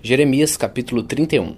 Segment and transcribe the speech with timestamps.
[0.00, 1.56] Jeremias capítulo 31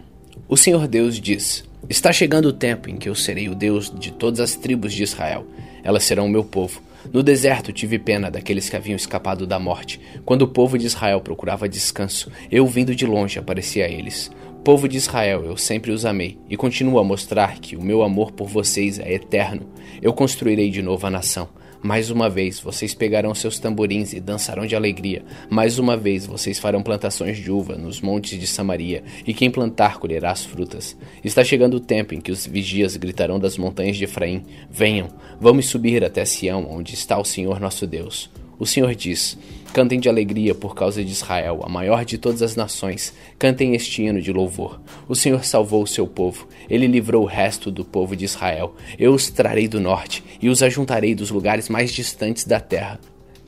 [0.48, 4.10] O Senhor Deus diz: Está chegando o tempo em que eu serei o Deus de
[4.10, 5.46] todas as tribos de Israel.
[5.84, 6.80] Elas serão o meu povo.
[7.12, 10.00] No deserto tive pena daqueles que haviam escapado da morte.
[10.24, 14.30] Quando o povo de Israel procurava descanso, eu vindo de longe aparecia a eles.
[14.64, 18.32] Povo de Israel, eu sempre os amei e continuo a mostrar que o meu amor
[18.32, 19.68] por vocês é eterno.
[20.00, 21.46] Eu construirei de novo a nação.
[21.82, 25.24] Mais uma vez vocês pegarão seus tamborins e dançarão de alegria.
[25.48, 29.98] Mais uma vez vocês farão plantações de uva nos montes de Samaria, e quem plantar
[29.98, 30.94] colherá as frutas.
[31.24, 35.08] Está chegando o tempo em que os vigias gritarão das montanhas de Efraim: Venham,
[35.40, 38.30] vamos subir até Sião, onde está o Senhor nosso Deus.
[38.58, 39.38] O Senhor diz:
[39.72, 43.14] Cantem de alegria por causa de Israel, a maior de todas as nações.
[43.38, 44.80] Cantem este hino de louvor.
[45.08, 46.48] O Senhor salvou o seu povo.
[46.68, 48.74] Ele livrou o resto do povo de Israel.
[48.98, 52.98] Eu os trarei do norte e os ajuntarei dos lugares mais distantes da terra.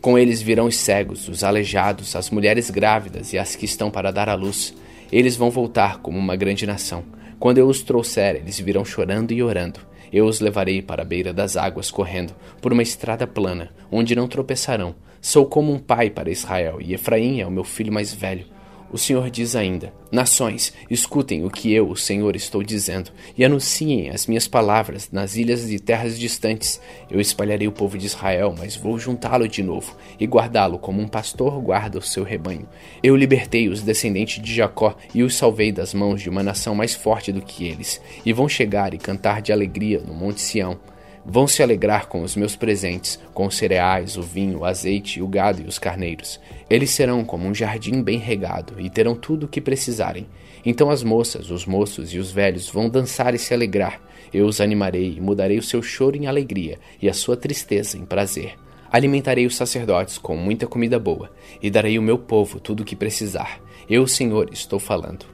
[0.00, 4.12] Com eles virão os cegos, os aleijados, as mulheres grávidas e as que estão para
[4.12, 4.72] dar à luz.
[5.10, 7.02] Eles vão voltar como uma grande nação.
[7.40, 9.80] Quando eu os trouxer, eles virão chorando e orando.
[10.12, 14.28] Eu os levarei para a beira das águas correndo, por uma estrada plana, onde não
[14.28, 14.94] tropeçarão.
[15.20, 18.44] Sou como um pai para Israel, e Efraim é o meu filho mais velho.
[18.92, 24.10] O Senhor diz ainda: Nações, escutem o que eu, o Senhor, estou dizendo, e anunciem
[24.10, 26.78] as minhas palavras nas ilhas e terras distantes.
[27.10, 31.08] Eu espalharei o povo de Israel, mas vou juntá-lo de novo e guardá-lo como um
[31.08, 32.68] pastor guarda o seu rebanho.
[33.02, 36.94] Eu libertei os descendentes de Jacó e os salvei das mãos de uma nação mais
[36.94, 40.78] forte do que eles, e vão chegar e cantar de alegria no Monte Sião.
[41.24, 45.28] Vão se alegrar com os meus presentes, com os cereais, o vinho, o azeite, o
[45.28, 46.40] gado e os carneiros.
[46.68, 50.26] Eles serão como um jardim bem regado e terão tudo o que precisarem.
[50.64, 54.00] Então as moças, os moços e os velhos vão dançar e se alegrar.
[54.32, 58.04] Eu os animarei e mudarei o seu choro em alegria e a sua tristeza em
[58.04, 58.54] prazer.
[58.90, 61.30] Alimentarei os sacerdotes com muita comida boa
[61.62, 63.60] e darei ao meu povo tudo o que precisar.
[63.88, 65.24] Eu, Senhor, estou falando.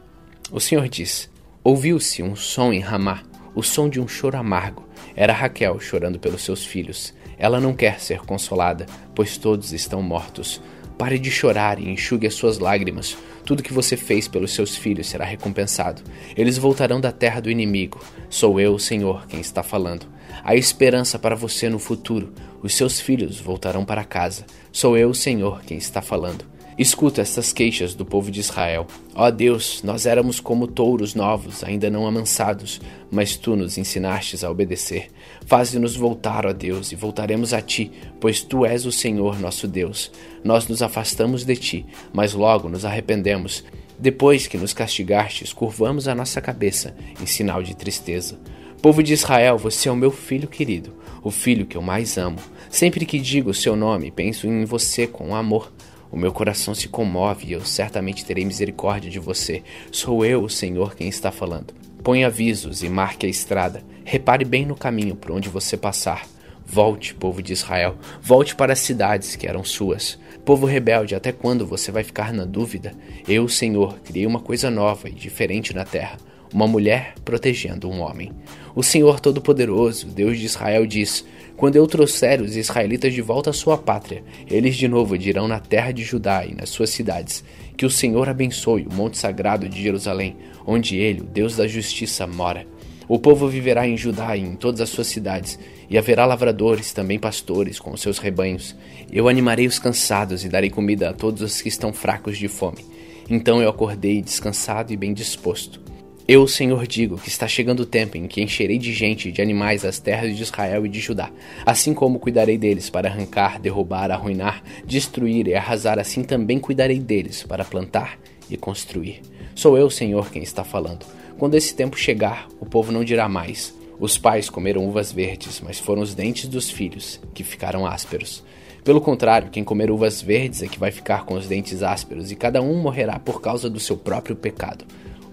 [0.50, 1.30] O Senhor diz:
[1.64, 3.22] Ouviu-se um som em Ramá,
[3.54, 4.87] o som de um choro amargo.
[5.20, 7.12] Era Raquel chorando pelos seus filhos.
[7.36, 8.86] Ela não quer ser consolada,
[9.16, 10.62] pois todos estão mortos.
[10.96, 13.18] Pare de chorar e enxugue as suas lágrimas.
[13.44, 16.02] Tudo que você fez pelos seus filhos será recompensado.
[16.36, 17.98] Eles voltarão da terra do inimigo.
[18.30, 20.06] Sou eu, Senhor, quem está falando.
[20.44, 22.32] Há esperança para você no futuro.
[22.62, 24.46] Os seus filhos voltarão para casa.
[24.70, 26.44] Sou eu, Senhor, quem está falando.
[26.78, 28.86] Escuta estas queixas do povo de Israel.
[29.12, 32.80] Ó Deus, nós éramos como touros novos, ainda não amansados,
[33.10, 35.08] mas tu nos ensinastes a obedecer.
[35.44, 37.90] Faze-nos voltar, ó Deus, e voltaremos a ti,
[38.20, 40.12] pois tu és o Senhor nosso Deus.
[40.44, 43.64] Nós nos afastamos de ti, mas logo nos arrependemos.
[43.98, 48.38] Depois que nos castigastes, curvamos a nossa cabeça, em sinal de tristeza.
[48.80, 52.38] Povo de Israel, você é o meu filho querido, o filho que eu mais amo.
[52.70, 55.72] Sempre que digo o seu nome, penso em você com amor.
[56.10, 59.62] O meu coração se comove e eu certamente terei misericórdia de você.
[59.92, 61.74] Sou eu, o Senhor, quem está falando.
[62.02, 63.82] Põe avisos e marque a estrada.
[64.04, 66.26] Repare bem no caminho por onde você passar.
[66.64, 70.18] Volte, povo de Israel, volte para as cidades que eram suas.
[70.44, 72.94] Povo rebelde, até quando você vai ficar na dúvida?
[73.26, 76.18] Eu, Senhor, criei uma coisa nova e diferente na terra
[76.52, 78.32] uma mulher protegendo um homem.
[78.74, 81.24] O Senhor Todo-Poderoso, Deus de Israel, diz:
[81.58, 85.58] Quando eu trouxer os israelitas de volta à sua pátria, eles de novo dirão na
[85.58, 87.42] terra de Judá e nas suas cidades:
[87.76, 92.28] Que o Senhor abençoe o monte sagrado de Jerusalém, onde ele, o Deus da justiça,
[92.28, 92.64] mora.
[93.08, 95.58] O povo viverá em Judá e em todas as suas cidades,
[95.90, 98.76] e haverá lavradores, também pastores, com os seus rebanhos.
[99.10, 102.86] Eu animarei os cansados e darei comida a todos os que estão fracos de fome.
[103.28, 105.87] Então eu acordei descansado e bem disposto.
[106.30, 109.40] Eu, Senhor, digo que está chegando o tempo em que encherei de gente e de
[109.40, 111.30] animais as terras de Israel e de Judá,
[111.64, 117.44] assim como cuidarei deles para arrancar, derrubar, arruinar, destruir e arrasar, assim também cuidarei deles
[117.44, 118.18] para plantar
[118.50, 119.22] e construir.
[119.54, 121.06] Sou eu, Senhor, quem está falando.
[121.38, 125.78] Quando esse tempo chegar, o povo não dirá mais: Os pais comeram uvas verdes, mas
[125.78, 128.44] foram os dentes dos filhos que ficaram ásperos.
[128.84, 132.36] Pelo contrário, quem comer uvas verdes é que vai ficar com os dentes ásperos, e
[132.36, 134.84] cada um morrerá por causa do seu próprio pecado.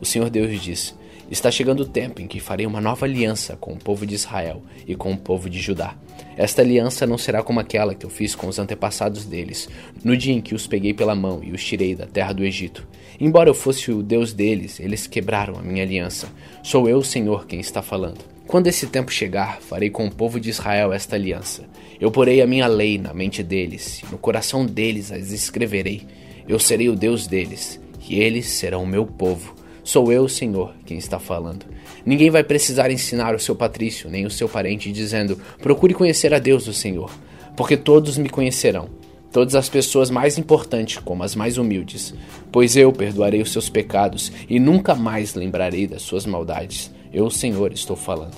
[0.05, 0.93] O Senhor Deus diz:
[1.31, 4.61] Está chegando o tempo em que farei uma nova aliança com o povo de Israel
[4.87, 5.95] e com o povo de Judá.
[6.37, 9.67] Esta aliança não será como aquela que eu fiz com os antepassados deles,
[10.03, 12.87] no dia em que os peguei pela mão e os tirei da terra do Egito.
[13.19, 16.27] Embora eu fosse o Deus deles, eles quebraram a minha aliança.
[16.61, 18.23] Sou eu, Senhor, quem está falando.
[18.45, 21.63] Quando esse tempo chegar, farei com o povo de Israel esta aliança.
[21.99, 26.03] Eu porei a minha lei na mente deles, e no coração deles as escreverei.
[26.47, 29.64] Eu serei o Deus deles, e eles serão o meu povo.
[29.85, 31.63] Sou eu, Senhor, quem está falando.
[32.03, 36.39] Ninguém vai precisar ensinar o seu patrício, nem o seu parente, dizendo: procure conhecer a
[36.39, 37.11] Deus, o Senhor,
[37.55, 38.89] porque todos me conhecerão.
[39.35, 42.13] todas as pessoas mais importantes como as mais humildes,
[42.53, 46.89] pois eu perdoarei os seus pecados e nunca mais lembrarei das suas maldades.
[47.11, 48.37] Eu, Senhor, estou falando.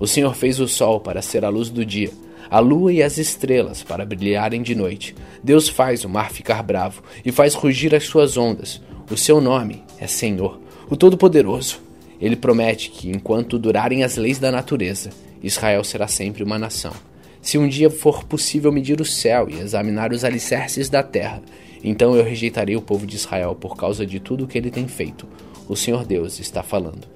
[0.00, 2.10] O Senhor fez o sol para ser a luz do dia,
[2.48, 5.14] a lua e as estrelas para brilharem de noite.
[5.44, 8.80] Deus faz o mar ficar bravo e faz rugir as suas ondas.
[9.10, 10.58] O seu nome é Senhor,
[10.90, 11.80] o Todo-Poderoso.
[12.20, 15.10] Ele promete que, enquanto durarem as leis da natureza,
[15.42, 16.92] Israel será sempre uma nação.
[17.40, 21.42] Se um dia for possível medir o céu e examinar os alicerces da terra,
[21.84, 24.88] então eu rejeitarei o povo de Israel por causa de tudo o que ele tem
[24.88, 25.26] feito.
[25.68, 27.06] O Senhor Deus está falando.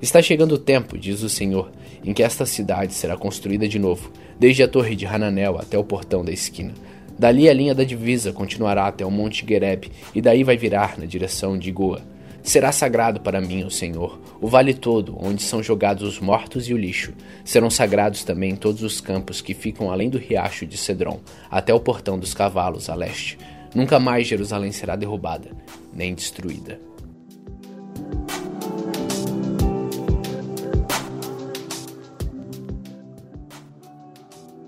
[0.00, 1.70] Está chegando o tempo, diz o Senhor,
[2.04, 4.10] em que esta cidade será construída de novo,
[4.40, 6.72] desde a torre de Hananel até o portão da esquina.
[7.16, 11.04] Dali a linha da divisa continuará até o Monte Gereb, e daí vai virar na
[11.04, 12.02] direção de Goa.
[12.42, 16.74] Será sagrado para mim, o Senhor, o vale todo, onde são jogados os mortos e
[16.74, 17.14] o lixo.
[17.44, 21.78] Serão sagrados também todos os campos que ficam além do riacho de Cedron, até o
[21.78, 23.38] portão dos cavalos a leste.
[23.72, 25.50] Nunca mais Jerusalém será derrubada,
[25.92, 26.80] nem destruída.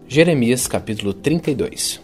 [0.06, 2.00] Jeremias capítulo 32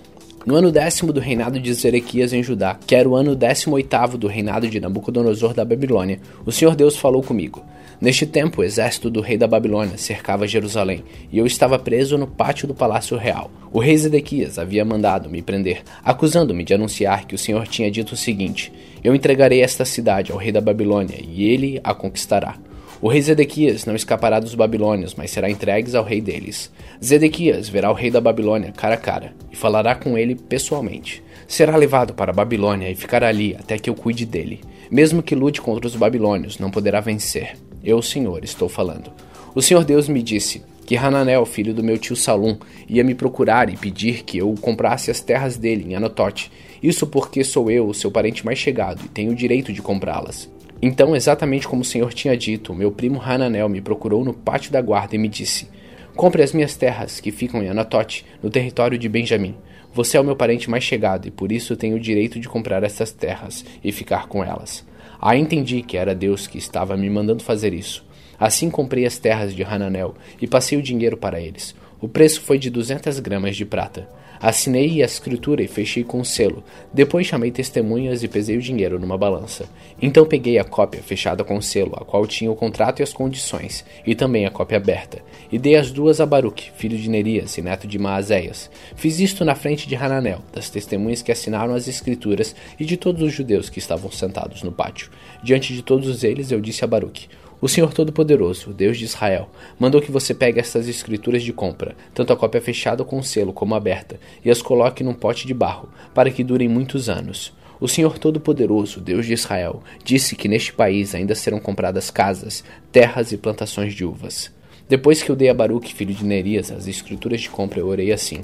[0.46, 4.16] no ano décimo do reinado de Zedequias em Judá, que era o ano décimo oitavo
[4.16, 7.62] do reinado de Nabucodonosor da Babilônia, o Senhor Deus falou comigo.
[8.00, 12.26] Neste tempo, o exército do rei da Babilônia cercava Jerusalém, e eu estava preso no
[12.26, 13.50] pátio do palácio real.
[13.70, 18.12] O rei Zedequias havia mandado me prender, acusando-me de anunciar que o Senhor tinha dito
[18.12, 18.72] o seguinte:
[19.04, 22.56] Eu entregarei esta cidade ao rei da Babilônia, e ele a conquistará.
[23.02, 26.70] O rei Zedequias não escapará dos babilônios, mas será entregue ao rei deles.
[27.02, 31.22] Zedequias verá o rei da Babilônia cara a cara e falará com ele pessoalmente.
[31.48, 34.60] Será levado para a Babilônia e ficará ali até que eu cuide dele.
[34.90, 37.56] Mesmo que lute contra os babilônios, não poderá vencer.
[37.82, 39.10] Eu, Senhor, estou falando.
[39.54, 43.70] O Senhor Deus me disse que Hananel, filho do meu tio Salum, ia me procurar
[43.70, 46.52] e pedir que eu comprasse as terras dele em Anatote.
[46.82, 50.50] Isso porque sou eu, o seu parente mais chegado, e tenho o direito de comprá-las.
[50.82, 54.80] Então, exatamente como o Senhor tinha dito, meu primo Hananel me procurou no pátio da
[54.80, 55.68] guarda e me disse:
[56.16, 59.54] Compre as minhas terras, que ficam em Anatote, no território de Benjamim.
[59.92, 62.82] Você é o meu parente mais chegado e por isso tenho o direito de comprar
[62.82, 64.86] essas terras e ficar com elas.
[65.20, 68.04] Aí entendi que era Deus que estava me mandando fazer isso.
[68.38, 71.74] Assim comprei as terras de Hananel e passei o dinheiro para eles.
[72.00, 74.08] O preço foi de 200 gramas de prata.
[74.40, 76.64] Assinei a escritura e fechei com o selo.
[76.94, 79.68] Depois chamei testemunhas e pesei o dinheiro numa balança.
[80.00, 83.12] Então peguei a cópia fechada com o selo, a qual tinha o contrato e as
[83.12, 85.22] condições, e também a cópia aberta,
[85.52, 88.70] e dei as duas a Baruque, filho de Nerias e neto de Maazéias.
[88.96, 93.20] Fiz isto na frente de Hananel, das testemunhas que assinaram as escrituras e de todos
[93.20, 95.10] os judeus que estavam sentados no pátio.
[95.44, 97.28] Diante de todos eles eu disse a Baruque:
[97.60, 102.32] o Senhor Todo-Poderoso, Deus de Israel, mandou que você pegue estas escrituras de compra, tanto
[102.32, 106.30] a cópia fechada com selo como aberta, e as coloque num pote de barro, para
[106.30, 107.52] que durem muitos anos.
[107.78, 113.30] O Senhor Todo-Poderoso, Deus de Israel, disse que neste país ainda serão compradas casas, terras
[113.30, 114.50] e plantações de uvas.
[114.88, 118.10] Depois que eu dei a Baruque, filho de Nerias, as escrituras de compra, eu orei
[118.10, 118.40] assim: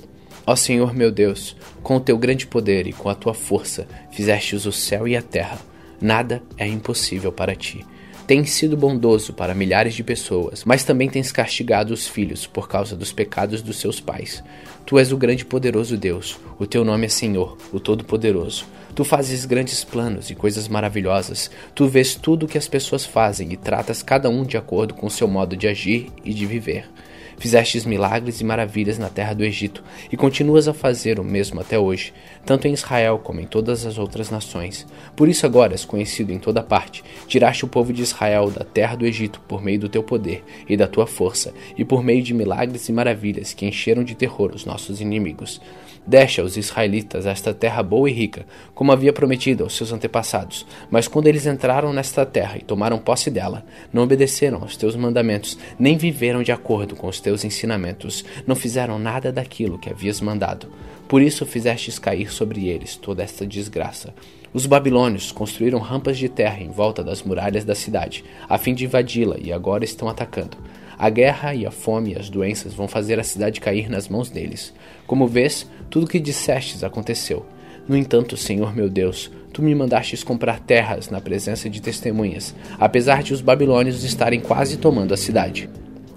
[0.46, 4.64] Ó Senhor meu Deus, com o teu grande poder e com a tua força, fizestes
[4.64, 5.58] o céu e a terra.
[6.00, 7.84] Nada é impossível para ti.
[8.26, 12.96] Tens sido bondoso para milhares de pessoas, mas também tens castigado os filhos por causa
[12.96, 14.42] dos pecados dos seus pais.
[14.84, 18.66] Tu és o grande e poderoso Deus, o teu nome é Senhor, o Todo-Poderoso.
[18.96, 21.50] Tu fazes grandes planos e coisas maravilhosas.
[21.72, 25.08] Tu vês tudo o que as pessoas fazem e tratas cada um de acordo com
[25.08, 26.88] seu modo de agir e de viver.
[27.38, 31.78] Fizestes milagres e maravilhas na terra do Egito, e continuas a fazer o mesmo até
[31.78, 32.14] hoje,
[32.44, 34.86] tanto em Israel como em todas as outras nações.
[35.14, 37.04] Por isso agora és conhecido em toda parte.
[37.26, 40.76] Tiraste o povo de Israel da terra do Egito por meio do teu poder e
[40.76, 44.64] da tua força, e por meio de milagres e maravilhas que encheram de terror os
[44.64, 45.60] nossos inimigos.
[46.06, 50.64] Deste aos israelitas esta terra boa e rica, como havia prometido aos seus antepassados.
[50.88, 55.58] Mas quando eles entraram nesta terra e tomaram posse dela, não obedeceram aos teus mandamentos,
[55.76, 60.68] nem viveram de acordo com os teus ensinamentos, não fizeram nada daquilo que havias mandado.
[61.08, 64.14] Por isso fizestes cair sobre eles toda esta desgraça.
[64.52, 68.84] Os babilônios construíram rampas de terra em volta das muralhas da cidade, a fim de
[68.84, 70.56] invadi-la, e agora estão atacando.
[70.98, 74.30] A guerra e a fome e as doenças vão fazer a cidade cair nas mãos
[74.30, 74.72] deles.
[75.06, 77.44] Como vês, tudo o que dissestes aconteceu.
[77.86, 83.22] No entanto, Senhor meu Deus, tu me mandastes comprar terras na presença de testemunhas, apesar
[83.22, 85.68] de os babilônios estarem quase tomando a cidade.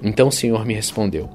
[0.01, 1.29] Então o Senhor me respondeu: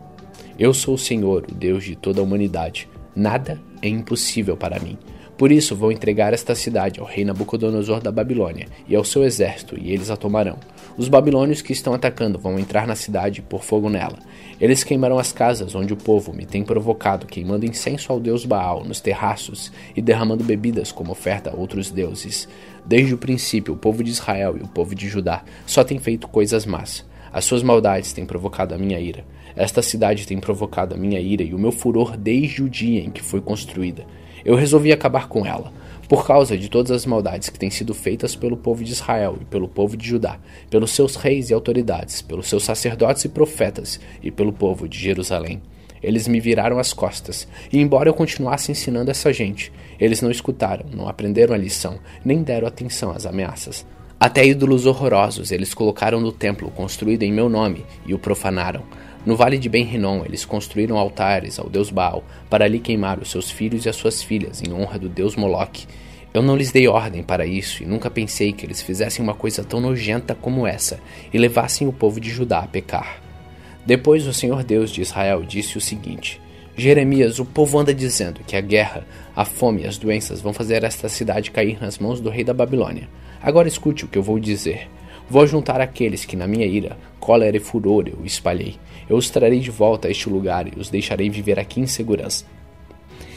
[0.58, 2.88] Eu sou o Senhor, o Deus de toda a humanidade.
[3.14, 4.98] Nada é impossível para mim.
[5.36, 9.78] Por isso vou entregar esta cidade ao rei Nabucodonosor da Babilônia e ao seu exército,
[9.78, 10.58] e eles a tomarão.
[10.96, 14.16] Os babilônios que estão atacando vão entrar na cidade e pôr fogo nela.
[14.60, 18.84] Eles queimarão as casas onde o povo me tem provocado, queimando incenso ao deus Baal
[18.84, 22.48] nos terraços e derramando bebidas como oferta a outros deuses.
[22.86, 26.28] Desde o princípio, o povo de Israel e o povo de Judá só têm feito
[26.28, 27.04] coisas más.
[27.32, 29.24] As suas maldades têm provocado a minha ira.
[29.56, 33.10] Esta cidade tem provocado a minha ira e o meu furor desde o dia em
[33.10, 34.06] que foi construída.
[34.44, 35.72] Eu resolvi acabar com ela,
[36.08, 39.44] por causa de todas as maldades que têm sido feitas pelo povo de Israel e
[39.44, 40.38] pelo povo de Judá,
[40.70, 45.62] pelos seus reis e autoridades, pelos seus sacerdotes e profetas e pelo povo de Jerusalém.
[46.02, 50.84] Eles me viraram as costas, e embora eu continuasse ensinando essa gente, eles não escutaram,
[50.92, 53.86] não aprenderam a lição, nem deram atenção às ameaças.
[54.20, 58.82] Até ídolos horrorosos eles colocaram no templo construído em meu nome e o profanaram.
[59.26, 63.50] No vale de Ben-Rinom, eles construíram altares ao deus Baal para ali queimar os seus
[63.50, 65.86] filhos e as suas filhas em honra do deus Moloque.
[66.34, 69.64] Eu não lhes dei ordem para isso e nunca pensei que eles fizessem uma coisa
[69.64, 71.00] tão nojenta como essa
[71.32, 73.22] e levassem o povo de Judá a pecar.
[73.86, 76.40] Depois o Senhor Deus de Israel disse o seguinte:
[76.76, 80.82] Jeremias, o povo anda dizendo que a guerra, a fome e as doenças vão fazer
[80.82, 83.08] esta cidade cair nas mãos do rei da Babilônia.
[83.40, 84.88] Agora escute o que eu vou dizer.
[85.28, 88.76] Vou juntar aqueles que na minha ira, cólera e furor eu espalhei.
[89.08, 92.44] Eu os trarei de volta a este lugar e os deixarei viver aqui em segurança.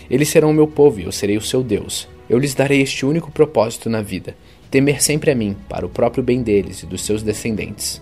[0.10, 2.08] Eles serão o meu povo e eu serei o seu Deus.
[2.30, 4.36] Eu lhes darei este único propósito na vida:
[4.70, 8.02] temer sempre a mim, para o próprio bem deles e dos seus descendentes.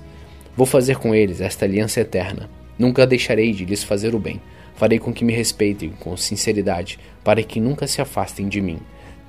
[0.58, 2.50] Vou fazer com eles esta aliança eterna.
[2.78, 4.42] Nunca deixarei de lhes fazer o bem.
[4.76, 8.80] Farei com que me respeitem com sinceridade, para que nunca se afastem de mim.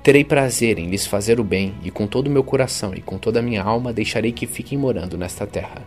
[0.07, 3.17] Terei prazer em lhes fazer o bem, e com todo o meu coração e com
[3.17, 5.85] toda a minha alma deixarei que fiquem morando nesta terra.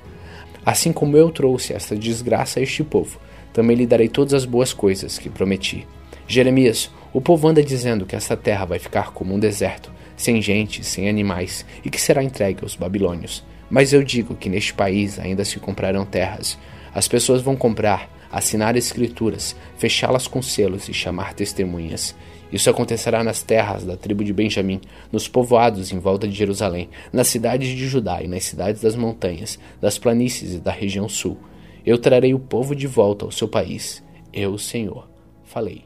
[0.62, 3.18] Assim como eu trouxe esta desgraça a este povo,
[3.50, 5.86] também lhe darei todas as boas coisas que prometi.
[6.28, 10.84] Jeremias, o povo anda dizendo que esta terra vai ficar como um deserto, sem gente,
[10.84, 13.42] sem animais, e que será entregue aos babilônios.
[13.70, 16.58] Mas eu digo que neste país ainda se comprarão terras.
[16.94, 22.14] As pessoas vão comprar, assinar escrituras, fechá-las com selos e chamar testemunhas.
[22.52, 24.80] Isso acontecerá nas terras da tribo de Benjamim,
[25.12, 29.58] nos povoados em volta de Jerusalém, nas cidades de Judá e nas cidades das montanhas,
[29.80, 31.38] das planícies e da região sul.
[31.84, 34.02] Eu trarei o povo de volta ao seu país.
[34.32, 35.08] Eu, Senhor,
[35.44, 35.84] falei.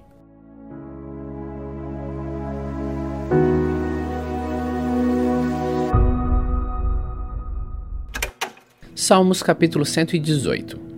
[8.94, 10.93] Salmos capítulo 118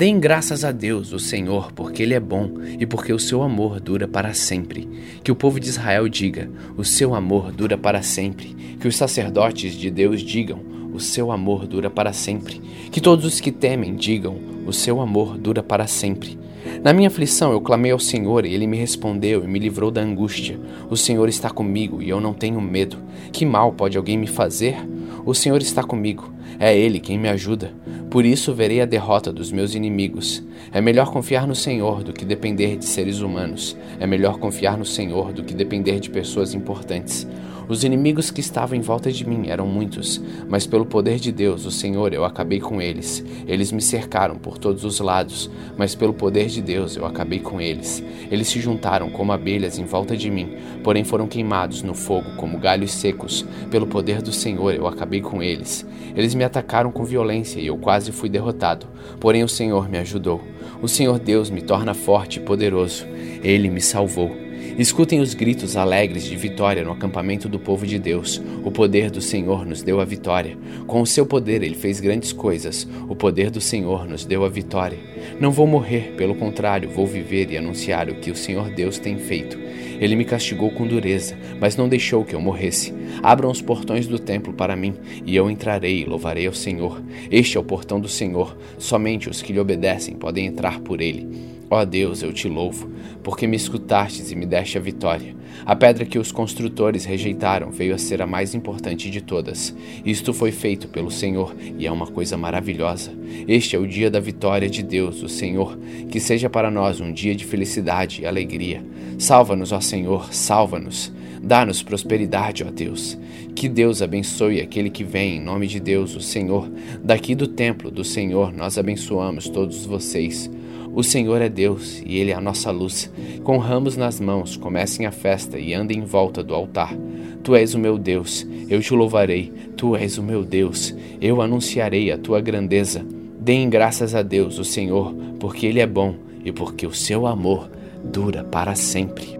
[0.00, 3.78] Deem graças a Deus, o Senhor, porque Ele é bom e porque o seu amor
[3.78, 4.88] dura para sempre.
[5.22, 8.56] Que o povo de Israel diga: O seu amor dura para sempre.
[8.80, 10.58] Que os sacerdotes de Deus digam:
[10.94, 12.62] O seu amor dura para sempre.
[12.90, 16.38] Que todos os que temem digam: O seu amor dura para sempre.
[16.82, 20.00] Na minha aflição eu clamei ao Senhor e ele me respondeu e me livrou da
[20.00, 20.58] angústia.
[20.88, 22.96] O Senhor está comigo e eu não tenho medo.
[23.30, 24.78] Que mal pode alguém me fazer?
[25.24, 26.32] O Senhor está comigo.
[26.58, 27.72] É Ele quem me ajuda.
[28.10, 30.42] Por isso verei a derrota dos meus inimigos.
[30.72, 33.76] É melhor confiar no Senhor do que depender de seres humanos.
[33.98, 37.26] É melhor confiar no Senhor do que depender de pessoas importantes.
[37.70, 41.64] Os inimigos que estavam em volta de mim eram muitos, mas pelo poder de Deus,
[41.64, 43.24] o Senhor, eu acabei com eles.
[43.46, 45.48] Eles me cercaram por todos os lados,
[45.78, 48.02] mas pelo poder de Deus eu acabei com eles.
[48.28, 52.58] Eles se juntaram como abelhas em volta de mim, porém foram queimados no fogo como
[52.58, 53.46] galhos secos.
[53.70, 55.86] Pelo poder do Senhor eu acabei com eles.
[56.16, 58.88] Eles me atacaram com violência e eu quase fui derrotado,
[59.20, 60.42] porém o Senhor me ajudou.
[60.82, 63.06] O Senhor Deus me torna forte e poderoso.
[63.44, 64.49] Ele me salvou.
[64.80, 68.40] Escutem os gritos alegres de vitória no acampamento do povo de Deus.
[68.64, 70.56] O poder do Senhor nos deu a vitória.
[70.86, 72.88] Com o seu poder ele fez grandes coisas.
[73.06, 74.98] O poder do Senhor nos deu a vitória.
[75.38, 79.18] Não vou morrer, pelo contrário, vou viver e anunciar o que o Senhor Deus tem
[79.18, 79.58] feito.
[80.00, 82.94] Ele me castigou com dureza, mas não deixou que eu morresse.
[83.22, 84.94] Abram os portões do templo para mim,
[85.26, 87.02] e eu entrarei e louvarei ao Senhor.
[87.30, 88.56] Este é o portão do Senhor.
[88.78, 91.60] Somente os que lhe obedecem podem entrar por ele.
[91.72, 92.90] Ó Deus, eu te louvo,
[93.22, 95.36] porque me escutastes e me deste a vitória.
[95.64, 99.72] A pedra que os construtores rejeitaram veio a ser a mais importante de todas.
[100.04, 103.12] Isto foi feito pelo Senhor e é uma coisa maravilhosa.
[103.46, 105.78] Este é o dia da vitória de Deus, o Senhor.
[106.10, 108.82] Que seja para nós um dia de felicidade e alegria.
[109.20, 111.12] Salva-nos, ó Senhor, salva-nos.
[111.42, 113.18] Dá-nos prosperidade, ó Deus.
[113.54, 116.70] Que Deus abençoe aquele que vem em nome de Deus, o Senhor.
[117.04, 120.50] Daqui do templo do Senhor nós abençoamos todos vocês.
[120.94, 123.12] O Senhor é Deus e Ele é a nossa luz.
[123.44, 126.96] Com ramos nas mãos, comecem a festa e andem em volta do altar.
[127.44, 129.52] Tu és o meu Deus, eu te louvarei.
[129.76, 133.04] Tu és o meu Deus, eu anunciarei a tua grandeza.
[133.38, 137.68] Deem graças a Deus, o Senhor, porque Ele é bom e porque o seu amor
[138.04, 139.38] dura para sempre.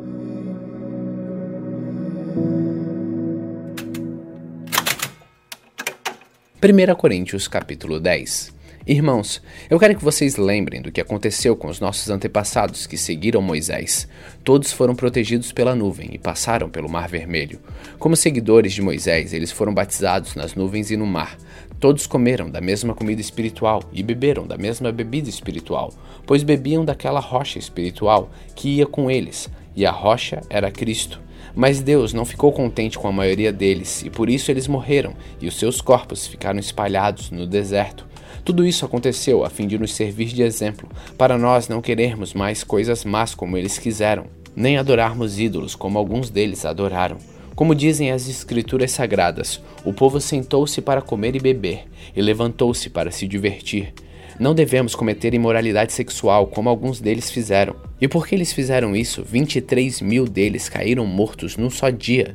[6.61, 11.81] Primeira Coríntios capítulo 10 Irmãos, eu quero que vocês lembrem do que aconteceu com os
[11.81, 14.09] nossos antepassados que seguiram Moisés.
[14.43, 17.61] Todos foram protegidos pela nuvem e passaram pelo Mar Vermelho.
[17.99, 21.37] Como seguidores de Moisés, eles foram batizados nas nuvens e no mar.
[21.79, 25.93] Todos comeram da mesma comida espiritual e beberam da mesma bebida espiritual,
[26.27, 31.21] pois bebiam daquela rocha espiritual que ia com eles, e a rocha era Cristo.
[31.55, 35.47] Mas Deus não ficou contente com a maioria deles, e por isso eles morreram, e
[35.47, 38.10] os seus corpos ficaram espalhados no deserto.
[38.45, 42.65] Tudo isso aconteceu a fim de nos servir de exemplo, para nós não querermos mais
[42.65, 47.19] coisas más como eles quiseram, nem adorarmos ídolos como alguns deles adoraram.
[47.55, 51.85] Como dizem as Escrituras Sagradas, o povo sentou-se para comer e beber,
[52.17, 53.93] e levantou-se para se divertir.
[54.39, 57.77] Não devemos cometer imoralidade sexual como alguns deles fizeram.
[58.01, 62.35] E porque eles fizeram isso, 23 mil deles caíram mortos num só dia.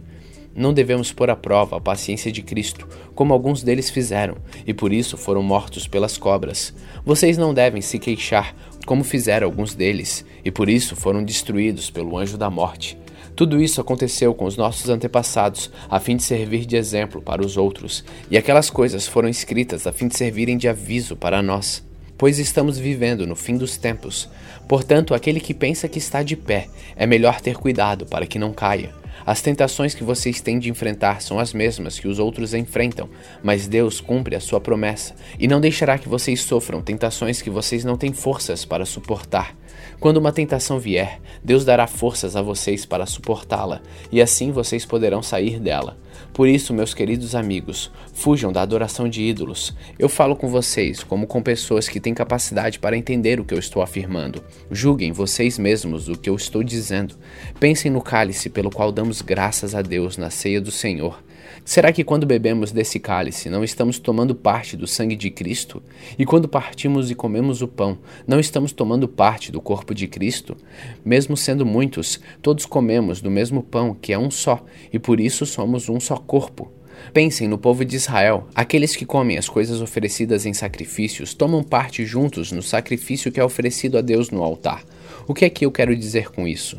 [0.55, 4.93] Não devemos pôr à prova a paciência de Cristo, como alguns deles fizeram, e por
[4.93, 6.73] isso foram mortos pelas cobras.
[7.05, 12.17] Vocês não devem se queixar, como fizeram alguns deles, e por isso foram destruídos pelo
[12.17, 12.97] anjo da morte.
[13.35, 17.57] Tudo isso aconteceu com os nossos antepassados, a fim de servir de exemplo para os
[17.57, 21.83] outros, e aquelas coisas foram escritas a fim de servirem de aviso para nós
[22.17, 24.29] pois estamos vivendo no fim dos tempos.
[24.67, 28.53] Portanto, aquele que pensa que está de pé, é melhor ter cuidado para que não
[28.53, 28.93] caia.
[29.25, 33.09] As tentações que vocês têm de enfrentar são as mesmas que os outros enfrentam,
[33.41, 37.83] mas Deus cumpre a sua promessa e não deixará que vocês sofram tentações que vocês
[37.83, 39.55] não têm forças para suportar.
[39.99, 43.81] Quando uma tentação vier, Deus dará forças a vocês para suportá-la,
[44.11, 45.97] e assim vocês poderão sair dela.
[46.35, 49.73] Por isso, meus queridos amigos, fujam da adoração de ídolos.
[49.97, 53.57] Eu falo com vocês como com pessoas que têm capacidade para entender o que eu
[53.57, 54.43] estou afirmando.
[54.69, 57.15] Julguem vocês mesmos o que eu estou dizendo.
[57.57, 61.23] Pensem no cálice pelo qual damos graças a Deus na ceia do Senhor.
[61.67, 65.81] Será que quando bebemos desse cálice não estamos tomando parte do sangue de Cristo?
[66.17, 70.55] E quando partimos e comemos o pão, não estamos tomando parte do corpo de Cristo?
[71.03, 75.43] Mesmo sendo muitos, todos comemos do mesmo pão, que é um só, e por isso
[75.43, 76.71] somos um só corpo.
[77.11, 78.47] Pensem no povo de Israel.
[78.53, 83.43] Aqueles que comem as coisas oferecidas em sacrifícios tomam parte juntos no sacrifício que é
[83.43, 84.83] oferecido a Deus no altar.
[85.27, 86.77] O que é que eu quero dizer com isso?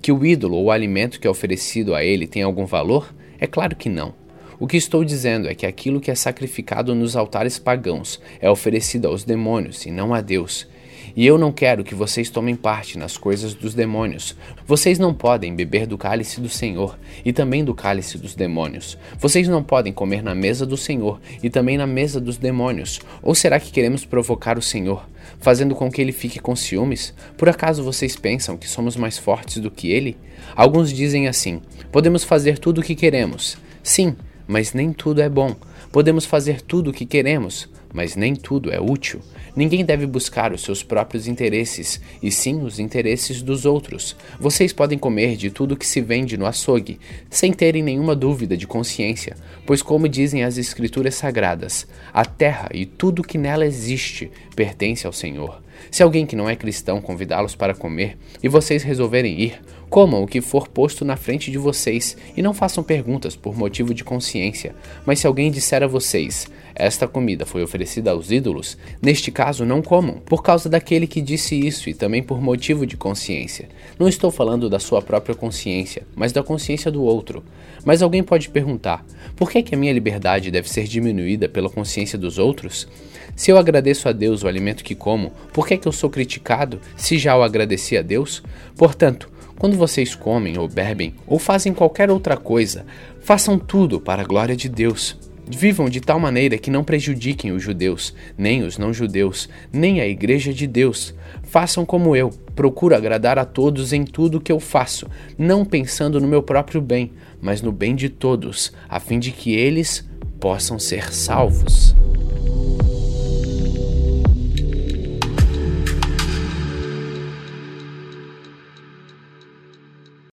[0.00, 3.14] Que o ídolo ou o alimento que é oferecido a ele tem algum valor?
[3.38, 4.21] É claro que não.
[4.62, 9.08] O que estou dizendo é que aquilo que é sacrificado nos altares pagãos é oferecido
[9.08, 10.68] aos demônios e não a Deus.
[11.16, 14.36] E eu não quero que vocês tomem parte nas coisas dos demônios.
[14.64, 18.96] Vocês não podem beber do cálice do Senhor e também do cálice dos demônios.
[19.18, 23.00] Vocês não podem comer na mesa do Senhor e também na mesa dos demônios.
[23.20, 25.04] Ou será que queremos provocar o Senhor,
[25.40, 27.12] fazendo com que ele fique com ciúmes?
[27.36, 30.16] Por acaso vocês pensam que somos mais fortes do que ele?
[30.54, 33.58] Alguns dizem assim: podemos fazer tudo o que queremos.
[33.82, 34.14] Sim,
[34.46, 35.54] mas nem tudo é bom.
[35.90, 39.20] Podemos fazer tudo o que queremos, mas nem tudo é útil.
[39.54, 44.16] Ninguém deve buscar os seus próprios interesses, e sim os interesses dos outros.
[44.40, 48.66] Vocês podem comer de tudo que se vende no açougue, sem terem nenhuma dúvida de
[48.66, 55.06] consciência, pois, como dizem as Escrituras Sagradas, a terra e tudo que nela existe pertence
[55.06, 55.62] ao Senhor.
[55.90, 59.60] Se alguém que não é cristão convidá-los para comer e vocês resolverem ir,
[59.92, 63.92] comam o que for posto na frente de vocês e não façam perguntas por motivo
[63.92, 64.74] de consciência.
[65.04, 69.82] Mas se alguém disser a vocês, esta comida foi oferecida aos ídolos, neste caso não
[69.82, 73.68] comam, por causa daquele que disse isso e também por motivo de consciência.
[73.98, 77.44] Não estou falando da sua própria consciência, mas da consciência do outro.
[77.84, 79.04] Mas alguém pode perguntar:
[79.36, 82.88] por que, que a minha liberdade deve ser diminuída pela consciência dos outros?
[83.36, 86.80] Se eu agradeço a Deus o alimento que como, por que, que eu sou criticado
[86.96, 88.42] se já o agradeci a Deus?
[88.76, 92.84] Portanto, quando vocês comem ou bebem ou fazem qualquer outra coisa,
[93.20, 95.16] façam tudo para a glória de Deus.
[95.46, 100.52] Vivam de tal maneira que não prejudiquem os judeus, nem os não-judeus, nem a igreja
[100.52, 101.14] de Deus.
[101.42, 106.28] Façam como eu, procuro agradar a todos em tudo que eu faço, não pensando no
[106.28, 111.12] meu próprio bem, mas no bem de todos, a fim de que eles possam ser
[111.12, 111.94] salvos.